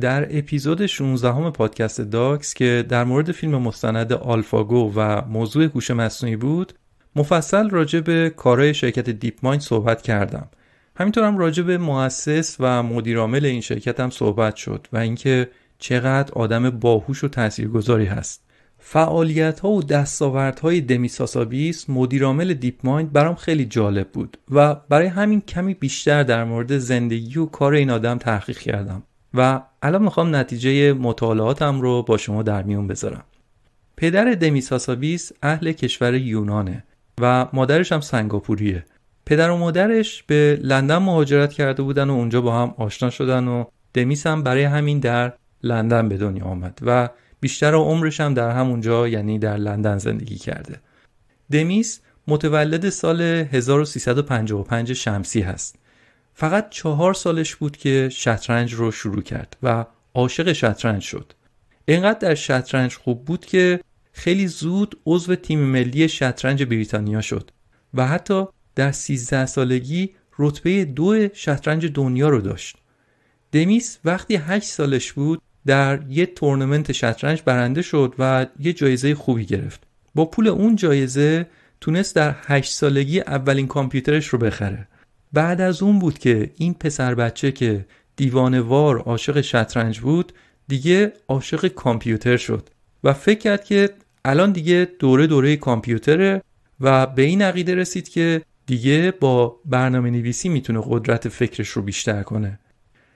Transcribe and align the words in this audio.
در 0.00 0.38
اپیزود 0.38 0.86
16 0.86 1.32
هم 1.32 1.50
پادکست 1.50 2.00
داکس 2.00 2.54
که 2.54 2.84
در 2.88 3.04
مورد 3.04 3.32
فیلم 3.32 3.62
مستند 3.62 4.12
AlphaGo 4.12 4.92
و 4.96 5.22
موضوع 5.28 5.64
هوش 5.64 5.90
مصنوعی 5.90 6.36
بود 6.36 6.72
مفصل 7.16 7.70
راجع 7.70 8.00
به 8.00 8.30
کارهای 8.36 8.74
شرکت 8.74 9.10
DeepMind 9.10 9.60
صحبت 9.60 10.02
کردم. 10.02 10.48
همینطور 10.96 11.24
هم 11.24 11.38
راجع 11.38 11.62
به 11.62 11.78
مؤسس 11.78 12.56
و 12.60 12.82
مدیرعامل 12.82 13.44
این 13.44 13.60
شرکت 13.60 14.00
هم 14.00 14.10
صحبت 14.10 14.56
شد 14.56 14.86
و 14.92 14.98
اینکه 14.98 15.48
چقدر 15.78 16.32
آدم 16.32 16.70
باهوش 16.70 17.24
و 17.24 17.28
تاثیرگذاری 17.28 18.06
هست. 18.06 18.42
فعالیت 18.78 19.60
ها 19.60 19.68
و 19.68 19.82
دستاورد 19.82 20.60
های 20.60 20.80
دمیس 20.80 21.08
هاسابیس 21.08 21.90
مدیرعامل 21.90 22.54
DeepMind 22.54 23.12
برام 23.12 23.34
خیلی 23.34 23.64
جالب 23.64 24.08
بود 24.08 24.36
و 24.50 24.74
برای 24.74 25.06
همین 25.06 25.40
کمی 25.40 25.74
بیشتر 25.74 26.22
در 26.22 26.44
مورد 26.44 26.78
زندگی 26.78 27.38
و 27.38 27.46
کار 27.46 27.72
این 27.74 27.90
آدم 27.90 28.18
تحقیق 28.18 28.58
کردم 28.58 29.02
و 29.34 29.62
الان 29.82 30.02
می‌خوام 30.02 30.36
نتیجه 30.36 30.92
مطالعاتم 30.92 31.80
رو 31.80 32.02
با 32.02 32.16
شما 32.16 32.42
در 32.42 32.62
میون 32.62 32.86
بذارم. 32.86 33.24
پدر 33.96 34.32
دمی 34.32 34.60
ساسابیس 34.60 35.32
اهل 35.42 35.72
کشور 35.72 36.14
یونانه 36.14 36.84
و 37.20 37.46
مادرش 37.52 37.92
هم 37.92 38.00
سنگاپوریه. 38.00 38.84
پدر 39.26 39.50
و 39.50 39.56
مادرش 39.56 40.22
به 40.22 40.58
لندن 40.62 40.96
مهاجرت 40.96 41.52
کرده 41.52 41.82
بودن 41.82 42.10
و 42.10 42.12
اونجا 42.12 42.40
با 42.40 42.62
هم 42.62 42.74
آشنا 42.78 43.10
شدن 43.10 43.48
و 43.48 43.64
دمیس 43.94 44.26
هم 44.26 44.42
برای 44.42 44.64
همین 44.64 44.98
در 44.98 45.32
لندن 45.62 46.08
به 46.08 46.16
دنیا 46.16 46.44
آمد 46.44 46.78
و 46.82 47.08
بیشتر 47.40 47.74
عمرش 47.74 48.20
هم 48.20 48.34
در 48.34 48.50
همونجا 48.50 49.08
یعنی 49.08 49.38
در 49.38 49.56
لندن 49.56 49.98
زندگی 49.98 50.36
کرده. 50.36 50.80
دمیس 51.50 52.00
متولد 52.28 52.88
سال 52.88 53.20
1355 53.20 54.92
شمسی 54.92 55.40
هست. 55.40 55.76
فقط 56.34 56.70
چهار 56.70 57.14
سالش 57.14 57.56
بود 57.56 57.76
که 57.76 58.08
شطرنج 58.12 58.74
رو 58.74 58.90
شروع 58.90 59.22
کرد 59.22 59.56
و 59.62 59.86
عاشق 60.14 60.52
شطرنج 60.52 61.02
شد. 61.02 61.32
اینقدر 61.84 62.18
در 62.18 62.34
شطرنج 62.34 62.94
خوب 62.94 63.24
بود 63.24 63.46
که 63.46 63.80
خیلی 64.12 64.46
زود 64.46 64.98
عضو 65.06 65.34
تیم 65.34 65.60
ملی 65.60 66.08
شطرنج 66.08 66.64
بریتانیا 66.64 67.20
شد 67.20 67.50
و 67.94 68.06
حتی 68.06 68.44
در 68.74 68.92
13 68.92 69.46
سالگی 69.46 70.10
رتبه 70.38 70.84
دو 70.84 71.28
شطرنج 71.32 71.86
دنیا 71.86 72.28
رو 72.28 72.40
داشت. 72.40 72.76
دمیس 73.52 73.98
وقتی 74.04 74.36
8 74.36 74.68
سالش 74.68 75.12
بود 75.12 75.42
در 75.66 76.00
یه 76.08 76.26
تورنمنت 76.26 76.92
شطرنج 76.92 77.42
برنده 77.44 77.82
شد 77.82 78.14
و 78.18 78.46
یه 78.60 78.72
جایزه 78.72 79.14
خوبی 79.14 79.44
گرفت. 79.44 79.82
با 80.14 80.24
پول 80.24 80.48
اون 80.48 80.76
جایزه 80.76 81.46
تونست 81.80 82.16
در 82.16 82.34
8 82.46 82.72
سالگی 82.72 83.20
اولین 83.20 83.66
کامپیوترش 83.66 84.26
رو 84.26 84.38
بخره. 84.38 84.88
بعد 85.32 85.60
از 85.60 85.82
اون 85.82 85.98
بود 85.98 86.18
که 86.18 86.50
این 86.56 86.74
پسر 86.74 87.14
بچه 87.14 87.52
که 87.52 87.86
دیوانوار 88.16 88.98
عاشق 88.98 89.40
شطرنج 89.40 90.00
بود 90.00 90.32
دیگه 90.68 91.12
عاشق 91.28 91.66
کامپیوتر 91.68 92.36
شد 92.36 92.68
و 93.04 93.12
فکر 93.12 93.38
کرد 93.38 93.64
که 93.64 93.90
الان 94.24 94.52
دیگه 94.52 94.88
دوره 94.98 95.26
دوره 95.26 95.56
کامپیوتره 95.56 96.42
و 96.80 97.06
به 97.06 97.22
این 97.22 97.42
عقیده 97.42 97.74
رسید 97.74 98.08
که 98.08 98.42
دیگه 98.66 99.12
با 99.20 99.56
برنامه 99.64 100.10
نویسی 100.10 100.48
می‌تونه 100.48 100.80
قدرت 100.88 101.28
فکرش 101.28 101.68
رو 101.68 101.82
بیشتر 101.82 102.22
کنه. 102.22 102.58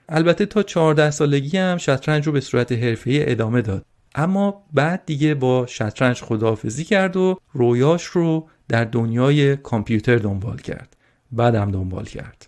البته 0.09 0.45
تا 0.45 0.63
14 0.63 1.11
سالگی 1.11 1.57
هم 1.57 1.77
شطرنج 1.77 2.27
رو 2.27 2.31
به 2.31 2.39
صورت 2.41 2.71
حرفه‌ای 2.71 3.31
ادامه 3.31 3.61
داد. 3.61 3.85
اما 4.15 4.63
بعد 4.73 5.05
دیگه 5.05 5.35
با 5.35 5.65
شطرنج 5.65 6.21
خداحافظی 6.21 6.83
کرد 6.83 7.17
و 7.17 7.39
رویاش 7.53 8.03
رو 8.03 8.47
در 8.67 8.85
دنیای 8.85 9.57
کامپیوتر 9.57 10.15
دنبال 10.15 10.57
کرد. 10.57 10.94
بعدم 11.35 11.71
دنبال 11.71 12.05
کرد. 12.05 12.47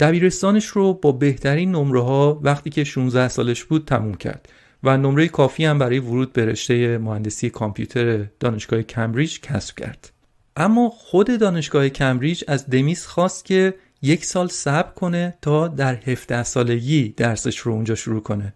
دبیرستانش 0.00 0.66
رو 0.66 0.94
با 0.94 1.12
بهترین 1.12 1.72
نمره 1.72 2.02
ها 2.02 2.40
وقتی 2.42 2.70
که 2.70 2.84
16 2.84 3.28
سالش 3.28 3.64
بود 3.64 3.84
تموم 3.84 4.14
کرد 4.14 4.48
و 4.82 4.96
نمره 4.96 5.28
کافی 5.28 5.64
هم 5.64 5.78
برای 5.78 5.98
ورود 5.98 6.32
به 6.32 6.44
رشته 6.44 6.98
مهندسی 6.98 7.50
کامپیوتر 7.50 8.24
دانشگاه 8.40 8.82
کمبریج 8.82 9.40
کسب 9.40 9.78
کرد. 9.78 10.12
اما 10.56 10.88
خود 10.88 11.40
دانشگاه 11.40 11.88
کمبریج 11.88 12.44
از 12.48 12.70
دمیس 12.70 13.06
خواست 13.06 13.44
که 13.44 13.74
یک 14.02 14.24
سال 14.24 14.48
صبر 14.48 14.90
کنه 14.92 15.34
تا 15.42 15.68
در 15.68 15.94
17 15.94 16.42
سالگی 16.42 17.14
درسش 17.16 17.58
رو 17.58 17.72
اونجا 17.72 17.94
شروع 17.94 18.20
کنه. 18.22 18.54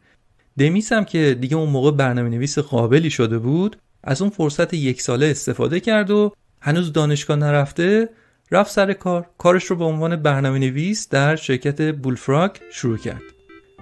دمیس 0.58 0.92
هم 0.92 1.04
که 1.04 1.36
دیگه 1.40 1.56
اون 1.56 1.68
موقع 1.68 1.90
برنامه 1.90 2.28
نویس 2.28 2.58
قابلی 2.58 3.10
شده 3.10 3.38
بود 3.38 3.76
از 4.04 4.22
اون 4.22 4.30
فرصت 4.30 4.74
یک 4.74 5.02
ساله 5.02 5.26
استفاده 5.26 5.80
کرد 5.80 6.10
و 6.10 6.32
هنوز 6.60 6.92
دانشگاه 6.92 7.36
نرفته 7.36 8.08
رفت 8.52 8.70
سر 8.70 8.92
کار. 8.92 9.26
کارش 9.38 9.64
رو 9.64 9.76
به 9.76 9.84
عنوان 9.84 10.16
برنامه 10.16 10.58
نویس 10.58 11.08
در 11.08 11.36
شرکت 11.36 11.94
بولفراگ 11.94 12.50
شروع 12.72 12.98
کرد. 12.98 13.22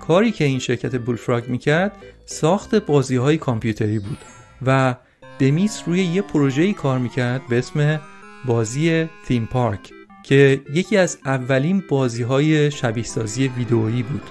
کاری 0.01 0.33
که 0.33 0.45
این 0.45 0.59
شرکت 0.59 0.97
بولفراگ 0.97 1.49
می‌کرد 1.49 1.93
ساخت 2.27 2.75
بازی 2.75 3.17
های 3.17 3.39
کامپیوتری 3.39 3.99
بود 3.99 4.19
و 4.67 4.95
دمیس 5.39 5.83
روی 5.87 6.03
یه 6.03 6.23
پروژه‌ای 6.23 6.73
کار 6.73 6.99
می‌کرد 6.99 7.43
به 7.49 7.59
اسم 7.59 8.01
بازی 8.45 9.09
تیم 9.27 9.49
پارک 9.53 9.91
که 10.25 10.61
یکی 10.75 10.97
از 10.97 11.19
اولین 11.25 11.83
بازی 11.89 12.23
های 12.23 12.71
شبیه 12.71 13.05
سازی 13.05 13.49
ویدئویی 13.49 14.03
بود. 14.03 14.23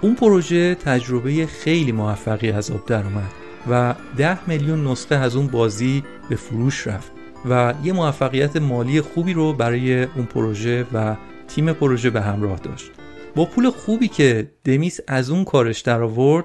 اون 0.00 0.14
پروژه 0.14 0.74
تجربه 0.74 1.46
خیلی 1.46 1.92
موفقی 1.92 2.50
از 2.50 2.70
آب 2.70 2.86
در 2.86 3.04
اومد 3.04 3.32
و 3.70 3.94
ده 4.16 4.48
میلیون 4.48 4.86
نسخه 4.86 5.14
از 5.14 5.36
اون 5.36 5.46
بازی 5.46 6.04
به 6.28 6.36
فروش 6.36 6.86
رفت. 6.86 7.15
و 7.48 7.74
یه 7.84 7.92
موفقیت 7.92 8.56
مالی 8.56 9.00
خوبی 9.00 9.32
رو 9.32 9.52
برای 9.52 10.02
اون 10.02 10.24
پروژه 10.24 10.86
و 10.92 11.16
تیم 11.48 11.72
پروژه 11.72 12.10
به 12.10 12.20
همراه 12.20 12.58
داشت. 12.58 12.90
با 13.34 13.44
پول 13.44 13.70
خوبی 13.70 14.08
که 14.08 14.50
دمیس 14.64 15.00
از 15.08 15.30
اون 15.30 15.44
کارش 15.44 15.80
در 15.80 16.02
آورد 16.02 16.44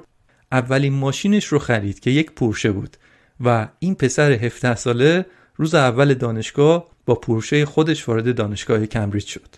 اولین 0.51 0.93
ماشینش 0.93 1.45
رو 1.45 1.59
خرید 1.59 1.99
که 1.99 2.11
یک 2.11 2.31
پورشه 2.31 2.71
بود 2.71 2.97
و 3.45 3.67
این 3.79 3.95
پسر 3.95 4.31
17 4.31 4.75
ساله 4.75 5.25
روز 5.55 5.75
اول 5.75 6.13
دانشگاه 6.13 6.87
با 7.05 7.15
پورشه 7.15 7.65
خودش 7.65 8.09
وارد 8.09 8.35
دانشگاه 8.35 8.85
کمبریج 8.85 9.25
شد. 9.25 9.55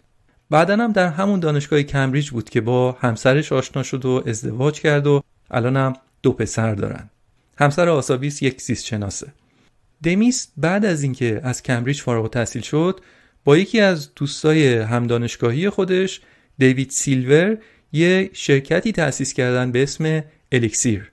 بعدا 0.49 0.77
هم 0.77 0.91
در 0.91 1.07
همون 1.07 1.39
دانشگاه 1.39 1.83
کمبریج 1.83 2.29
بود 2.29 2.49
که 2.49 2.61
با 2.61 2.91
همسرش 2.91 3.51
آشنا 3.51 3.83
شد 3.83 4.05
و 4.05 4.23
ازدواج 4.25 4.81
کرد 4.81 5.07
و 5.07 5.21
الان 5.51 5.77
هم 5.77 5.93
دو 6.21 6.31
پسر 6.31 6.75
دارن. 6.75 7.09
همسر 7.57 7.89
آسابیس 7.89 8.41
یک 8.41 8.61
زیست 8.61 8.85
شناسه 8.85 9.27
دمیس 10.03 10.47
بعد 10.57 10.85
از 10.85 11.03
اینکه 11.03 11.41
از 11.43 11.63
کمبریج 11.63 12.01
فارغ 12.01 12.23
التحصیل 12.23 12.61
شد 12.61 12.99
با 13.45 13.57
یکی 13.57 13.79
از 13.79 14.09
دوستای 14.15 14.77
هم 14.77 15.07
دانشگاهی 15.07 15.69
خودش 15.69 16.21
دیوید 16.57 16.89
سیلور 16.89 17.57
یه 17.93 18.29
شرکتی 18.33 18.91
تأسیس 18.91 19.33
کردن 19.33 19.71
به 19.71 19.83
اسم 19.83 20.23
الیکسیر. 20.51 21.11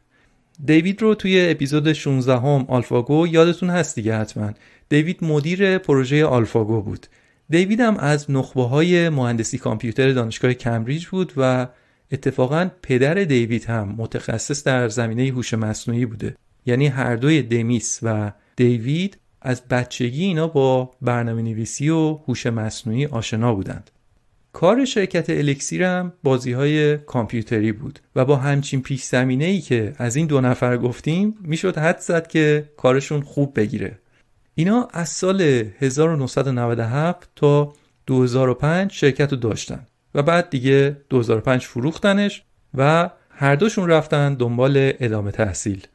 دیوید 0.65 1.03
رو 1.03 1.15
توی 1.15 1.51
اپیزود 1.51 1.93
16 1.93 2.33
هم 2.33 2.65
آلفاگو 2.69 3.27
یادتون 3.27 3.71
هست 3.71 3.95
دیگه 3.95 4.17
حتما. 4.17 4.51
دیوید 4.89 5.25
مدیر 5.25 5.79
پروژه 5.79 6.25
آلفاگو 6.25 6.83
بود. 6.83 7.07
دیوید 7.51 7.81
هم 7.81 7.97
از 7.97 8.31
نخبه 8.31 8.63
های 8.63 9.09
مهندسی 9.09 9.59
کامپیوتر 9.59 10.13
دانشگاه 10.13 10.55
کمبریج 10.55 11.07
بود 11.07 11.33
و 11.37 11.67
اتفاقا 12.13 12.71
پدر 12.83 13.15
دیوید 13.15 13.65
هم 13.65 13.95
متخصص 13.99 14.65
در 14.65 14.89
زمینه 14.89 15.33
هوش 15.33 15.55
مصنوعی 15.55 16.07
بوده. 16.07 16.37
یعنی 16.67 16.87
هر 16.87 17.17
دوی 17.17 17.43
دمیس 17.43 17.99
و 18.03 18.33
دیوید 18.61 19.19
از 19.43 19.63
بچگی 19.69 20.25
اینا 20.25 20.49
با 20.49 20.91
برنامه 21.03 21.43
نویسی 21.43 21.89
و 21.89 22.19
هوش 22.29 22.47
مصنوعی 22.47 23.07
آشنا 23.07 23.55
بودند. 23.55 23.91
کار 24.53 24.85
شرکت 24.85 25.31
الکسیر 25.31 25.83
هم 25.83 26.13
بازی 26.23 26.53
های 26.53 26.99
کامپیوتری 26.99 27.73
بود 27.73 27.99
و 28.17 28.25
با 28.25 28.37
همچین 28.37 28.83
پیش 28.83 29.03
زمینه 29.03 29.45
ای 29.45 29.61
که 29.61 29.93
از 29.97 30.17
این 30.17 30.27
دو 30.27 30.41
نفر 30.41 30.77
گفتیم 30.77 31.35
می‌شد 31.43 31.79
حد 31.79 31.99
زد 31.99 32.27
که 32.27 32.71
کارشون 32.77 33.21
خوب 33.21 33.61
بگیره. 33.61 33.99
اینا 34.55 34.89
از 34.93 35.09
سال 35.09 35.41
1997 35.79 37.29
تا 37.37 37.73
2005 38.07 38.93
شرکت 38.93 39.33
رو 39.33 39.39
داشتن 39.39 39.87
و 40.15 40.23
بعد 40.23 40.51
دیگه 40.51 40.97
2005 41.09 41.67
فروختنش 41.67 42.43
و 42.75 43.11
هر 43.31 43.55
دوشون 43.55 43.89
رفتن 43.89 44.35
دنبال 44.35 44.93
ادامه 45.01 45.31
تحصیل. 45.31 45.87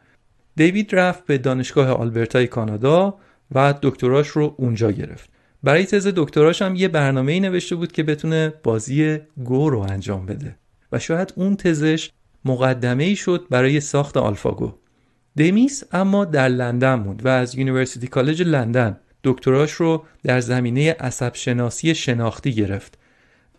دیوید 0.55 0.95
رفت 0.95 1.25
به 1.25 1.37
دانشگاه 1.37 1.89
آلبرتای 1.89 2.47
کانادا 2.47 3.17
و 3.51 3.73
دکتراش 3.81 4.27
رو 4.27 4.55
اونجا 4.57 4.91
گرفت. 4.91 5.29
برای 5.63 5.85
تز 5.85 6.07
دکتراش 6.15 6.61
هم 6.61 6.75
یه 6.75 6.87
برنامه 6.87 7.31
ای 7.31 7.39
نوشته 7.39 7.75
بود 7.75 7.91
که 7.91 8.03
بتونه 8.03 8.53
بازی 8.63 9.17
گو 9.43 9.69
رو 9.69 9.79
انجام 9.79 10.25
بده. 10.25 10.55
و 10.91 10.99
شاید 10.99 11.33
اون 11.35 11.55
تزش 11.55 12.11
مقدمه 12.45 13.03
ای 13.03 13.15
شد 13.15 13.47
برای 13.49 13.79
ساخت 13.79 14.17
آلفاگو. 14.17 14.73
دمیس 15.37 15.83
اما 15.91 16.25
در 16.25 16.47
لندن 16.47 17.03
بود 17.03 17.25
و 17.25 17.27
از 17.27 17.55
University 17.55 18.07
College 18.07 18.41
London 18.41 18.97
دکتراش 19.23 19.71
رو 19.71 20.05
در 20.23 20.39
زمینه 20.39 20.93
عصب 20.93 21.35
شناسی 21.35 21.95
شناختی 21.95 22.53
گرفت. 22.53 22.97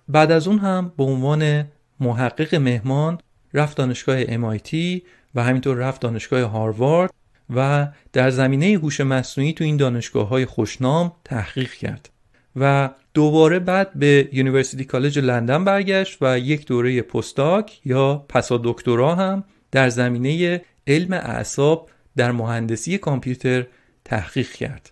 بعد 0.09 0.33
از 0.33 0.49
اون 0.49 0.59
هم 0.59 0.93
به 0.97 1.05
عنوان 1.05 1.65
محقق 2.01 2.55
مهمان 2.55 3.19
رفت 3.55 3.77
دانشگاه 3.77 4.25
MIT 4.25 5.01
و 5.37 5.43
همینطور 5.43 5.77
رفت 5.77 6.01
دانشگاه 6.01 6.43
هاروارد 6.43 7.11
و 7.55 7.89
در 8.13 8.31
زمینه 8.31 8.67
هوش 8.67 9.01
مصنوعی 9.01 9.53
تو 9.53 9.65
این 9.65 9.77
دانشگاه 9.77 10.29
های 10.29 10.47
خوشنام 10.47 11.13
تحقیق 11.25 11.73
کرد 11.73 12.11
و 12.57 12.91
دوباره 13.15 13.59
بعد 13.59 13.95
به 13.95 14.29
University 14.33 14.85
College 14.85 15.19
London 15.19 15.65
برگشت 15.65 16.19
و 16.21 16.39
یک 16.39 16.67
دوره 16.67 17.03
postdoc 17.03 17.81
یا 17.85 18.25
پسا 18.29 18.61
دکترا 18.65 19.15
هم 19.15 19.45
در 19.71 19.89
زمینه 19.89 20.63
علم 20.87 21.13
اعصاب 21.13 21.91
در 22.17 22.33
مهندسی 22.33 22.99
کامپیوتر 22.99 23.67
تحقیق 24.05 24.53
کرد. 24.53 24.91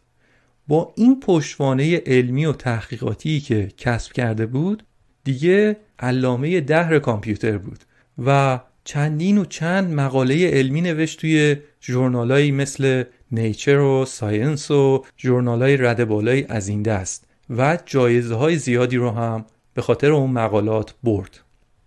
با 0.68 0.92
این 0.96 1.20
پشتوانه 1.20 2.02
علمی 2.06 2.44
و 2.44 2.52
تحقیقاتی 2.52 3.40
که 3.40 3.68
کسب 3.76 4.12
کرده 4.12 4.46
بود 4.46 4.82
دیگه 5.24 5.76
علامه 5.98 6.60
دهر 6.60 6.98
کامپیوتر 6.98 7.58
بود 7.58 7.78
و 8.24 8.60
چندین 8.84 9.38
و 9.38 9.44
چند 9.44 9.94
مقاله 9.94 10.50
علمی 10.50 10.80
نوشت 10.80 11.20
توی 11.20 11.56
جورنالایی 11.80 12.52
مثل 12.52 13.04
نیچر 13.30 13.78
و 13.78 14.04
ساینس 14.04 14.70
و 14.70 15.04
جورنالای 15.16 15.76
رد 15.76 16.04
بالایی 16.04 16.46
از 16.48 16.68
این 16.68 16.82
دست 16.82 17.26
و 17.50 17.78
جایزه 17.86 18.34
های 18.34 18.56
زیادی 18.56 18.96
رو 18.96 19.10
هم 19.10 19.44
به 19.74 19.82
خاطر 19.82 20.12
اون 20.12 20.30
مقالات 20.30 20.94
برد. 21.02 21.40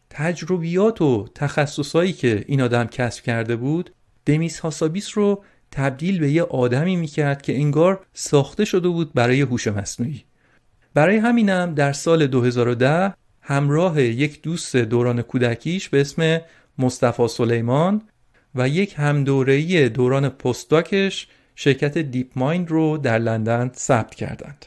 تجربیات 0.10 1.02
و 1.02 1.28
تخصصهایی 1.36 2.14
که 2.14 2.46
این 2.48 2.62
آدم 2.62 2.84
کسب 2.84 3.24
کرده 3.24 3.56
بود 3.56 3.92
دمیس 4.26 4.60
هاسابیس 4.60 5.18
رو 5.18 5.44
تبدیل 5.72 6.20
به 6.20 6.32
یه 6.32 6.44
آدمی 6.44 6.96
می‌کرد 6.96 7.42
که 7.42 7.56
انگار 7.56 8.06
ساخته 8.14 8.66
شده 8.66 8.88
بود 8.88 9.14
برای 9.14 9.42
هوش 9.42 9.68
مصنوعی. 9.68 10.24
برای 10.94 11.18
همینم 11.18 11.74
در 11.74 11.94
سال 11.94 12.28
2010 12.28 13.14
همراه 13.42 14.02
یک 14.02 14.42
دوست 14.42 14.76
دوران 14.76 15.22
کودکیش 15.22 15.90
به 15.90 16.02
اسم 16.02 16.42
مصطفی 16.80 17.28
سلیمان 17.28 18.02
و 18.56 18.70
یک 18.70 18.96
همدورهی 18.98 19.90
دوران 19.90 20.30
پستاکش 20.30 21.28
شرکت 21.56 21.98
دیپ 21.98 22.28
مایند 22.36 22.72
رو 22.72 22.98
در 22.98 23.20
لندن 23.20 23.72
ثبت 23.76 24.16
کردند. 24.16 24.66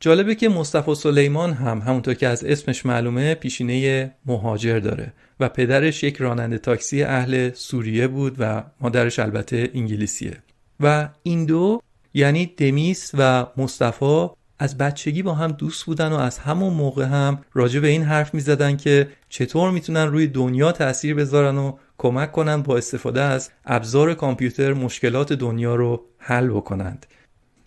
جالبه 0.00 0.34
که 0.34 0.48
مصطفی 0.48 0.94
سلیمان 0.94 1.52
هم 1.52 1.78
همونطور 1.78 2.14
که 2.14 2.28
از 2.28 2.44
اسمش 2.44 2.86
معلومه 2.86 3.34
پیشینه 3.34 4.10
مهاجر 4.26 4.78
داره 4.78 5.12
و 5.40 5.48
پدرش 5.48 6.02
یک 6.02 6.16
راننده 6.16 6.58
تاکسی 6.58 7.02
اهل 7.02 7.50
سوریه 7.54 8.08
بود 8.08 8.36
و 8.38 8.62
مادرش 8.80 9.18
البته 9.18 9.70
انگلیسیه 9.74 10.36
و 10.80 11.08
این 11.22 11.44
دو 11.44 11.82
یعنی 12.14 12.46
دمیس 12.46 13.10
و 13.14 13.46
مصطفی 13.56 14.28
از 14.62 14.78
بچگی 14.78 15.22
با 15.22 15.34
هم 15.34 15.52
دوست 15.52 15.84
بودن 15.84 16.12
و 16.12 16.16
از 16.16 16.38
همون 16.38 16.72
موقع 16.72 17.04
هم 17.04 17.38
راجع 17.52 17.80
به 17.80 17.88
این 17.88 18.02
حرف 18.02 18.34
می 18.34 18.40
زدن 18.40 18.76
که 18.76 19.08
چطور 19.28 19.70
می‌تونن 19.70 20.06
روی 20.06 20.26
دنیا 20.26 20.72
تاثیر 20.72 21.14
بذارن 21.14 21.58
و 21.58 21.76
کمک 21.98 22.32
کنن 22.32 22.62
با 22.62 22.76
استفاده 22.76 23.20
از 23.20 23.50
ابزار 23.64 24.14
کامپیوتر 24.14 24.72
مشکلات 24.72 25.32
دنیا 25.32 25.74
رو 25.74 26.04
حل 26.18 26.48
بکنند. 26.48 27.06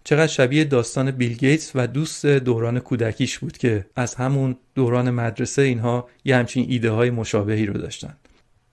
چقدر 0.03 0.27
شبیه 0.27 0.63
داستان 0.63 1.11
بیل 1.11 1.33
گیتس 1.33 1.71
و 1.75 1.87
دوست 1.87 2.25
دوران 2.25 2.79
کودکیش 2.79 3.39
بود 3.39 3.57
که 3.57 3.85
از 3.95 4.15
همون 4.15 4.55
دوران 4.75 5.11
مدرسه 5.11 5.61
اینها 5.61 6.09
یه 6.25 6.35
همچین 6.35 6.65
ایده 6.69 6.91
های 6.91 7.09
مشابهی 7.09 7.65
رو 7.65 7.73
داشتن. 7.73 8.15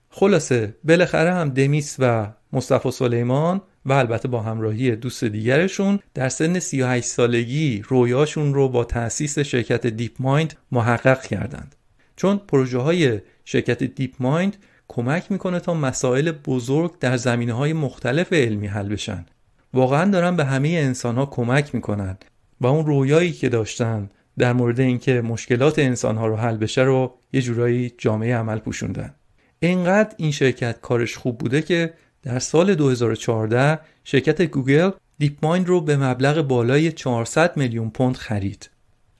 خلاصه 0.09 0.75
بالاخره 0.83 1.33
هم 1.33 1.49
دمیس 1.49 1.95
و 1.99 2.27
مصطفی 2.53 2.91
سلیمان 2.91 3.61
و 3.85 3.93
البته 3.93 4.27
با 4.27 4.41
همراهی 4.41 4.95
دوست 4.95 5.23
دیگرشون 5.23 5.99
در 6.13 6.29
سن 6.29 6.59
38 6.59 7.07
سالگی 7.07 7.83
رویاشون 7.87 8.53
رو 8.53 8.69
با 8.69 8.83
تأسیس 8.83 9.39
شرکت 9.39 9.87
DeepMind 9.87 10.53
محقق 10.71 11.21
کردند. 11.21 11.75
چون 12.15 12.37
پروژه 12.37 12.77
های 12.77 13.19
شرکت 13.45 13.83
DeepMind 13.83 14.57
کمک 14.87 15.31
می‌کنه 15.31 15.59
تا 15.59 15.73
مسائل 15.73 16.31
بزرگ 16.31 16.99
در 16.99 17.17
زمینه 17.17 17.53
های 17.53 17.73
مختلف 17.73 18.33
علمی 18.33 18.67
حل 18.67 18.89
بشن. 18.89 19.25
واقعا 19.73 20.11
دارن 20.11 20.35
به 20.35 20.45
همه 20.45 20.69
انسان 20.69 21.15
ها 21.15 21.25
کمک 21.25 21.75
می‌کنن 21.75 22.17
و 22.61 22.67
اون 22.67 22.85
رویایی 22.85 23.31
که 23.31 23.49
داشتن 23.49 24.09
در 24.37 24.53
مورد 24.53 24.79
اینکه 24.79 25.21
مشکلات 25.21 25.79
انسان 25.79 26.17
ها 26.17 26.27
رو 26.27 26.35
حل 26.35 26.57
بشه 26.57 26.81
رو 26.81 27.13
یه 27.33 27.41
جورایی 27.41 27.93
جامه 27.97 28.35
عمل 28.35 28.59
پوشوندن. 28.59 29.15
اینقدر 29.59 30.15
این 30.17 30.31
شرکت 30.31 30.81
کارش 30.81 31.17
خوب 31.17 31.37
بوده 31.37 31.61
که 31.61 31.93
در 32.23 32.39
سال 32.39 32.75
2014 32.75 33.79
شرکت 34.03 34.41
گوگل 34.41 34.91
DeepMind 35.17 35.67
رو 35.67 35.81
به 35.81 35.97
مبلغ 35.97 36.41
بالای 36.41 36.91
400 36.91 37.57
میلیون 37.57 37.89
پوند 37.89 38.15
خرید. 38.17 38.69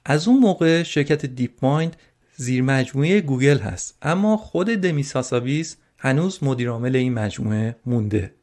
از 0.04 0.28
اون 0.28 0.38
موقع 0.38 0.82
شرکت 0.82 1.26
DeepMind 1.26 1.96
زیر 2.36 2.62
مجموعه 2.62 3.20
گوگل 3.20 3.58
هست 3.58 3.98
اما 4.02 4.36
خود 4.36 4.66
دمیس 4.66 5.12
هاسابیس 5.12 5.76
هنوز 5.98 6.44
مدیرعامل 6.44 6.96
این 6.96 7.14
مجموعه 7.14 7.76
مونده. 7.86 8.34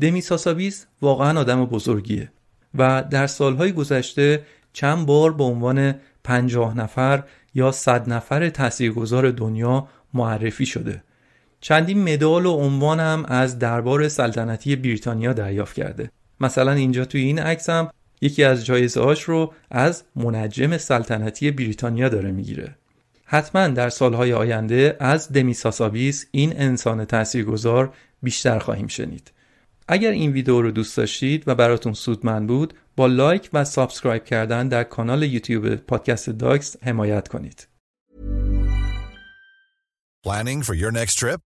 دمیس 0.00 0.32
هاسابیس 0.32 0.86
واقعا 1.02 1.40
آدم 1.40 1.64
بزرگیه 1.64 2.32
و 2.74 3.04
در 3.10 3.26
سالهای 3.26 3.72
گذشته 3.72 4.42
چند 4.72 5.06
بار 5.06 5.32
به 5.32 5.44
عنوان 5.44 5.94
50 6.24 6.76
نفر 6.76 7.22
یا 7.54 7.72
100 7.72 8.12
نفر 8.12 8.48
تاثیرگذار 8.48 9.30
دنیا 9.30 9.88
معرفی 10.14 10.66
شده 10.66 11.02
چندین 11.60 12.12
مدال 12.12 12.46
و 12.46 12.52
عنوان 12.52 13.00
هم 13.00 13.24
از 13.28 13.58
دربار 13.58 14.08
سلطنتی 14.08 14.76
بریتانیا 14.76 15.32
دریافت 15.32 15.74
کرده. 15.74 16.10
مثلا 16.40 16.72
اینجا 16.72 17.04
توی 17.04 17.20
این 17.20 17.38
عکس 17.38 17.70
هم 17.70 17.90
یکی 18.20 18.44
از 18.44 18.66
جایزه 18.66 19.00
هاش 19.00 19.22
رو 19.22 19.52
از 19.70 20.04
منجم 20.16 20.76
سلطنتی 20.76 21.50
بریتانیا 21.50 22.08
داره 22.08 22.32
می‌گیره. 22.32 22.76
حتما 23.24 23.68
در 23.68 23.88
سالهای 23.88 24.32
آینده 24.32 24.96
از 25.00 25.32
دمیساسابیس 25.32 26.26
این 26.30 26.60
انسان 26.60 27.04
تاثیرگذار 27.04 27.92
بیشتر 28.22 28.58
خواهیم 28.58 28.86
شنید. 28.86 29.32
اگر 29.88 30.10
این 30.10 30.32
ویدیو 30.32 30.62
رو 30.62 30.70
دوست 30.70 30.96
داشتید 30.96 31.42
و 31.46 31.54
براتون 31.54 31.92
سودمند 31.92 32.48
بود 32.48 32.74
با 32.96 33.06
لایک 33.06 33.50
و 33.52 33.64
سابسکرایب 33.64 34.24
کردن 34.24 34.68
در 34.68 34.84
کانال 34.84 35.22
یوتیوب 35.22 35.74
پادکست 35.74 36.30
داکس 36.30 36.76
حمایت 36.82 37.28
کنید. 37.28 37.66
Planning 40.26 40.62
for 40.62 40.74
your 40.74 40.92
next 40.92 41.16
trip? 41.18 41.49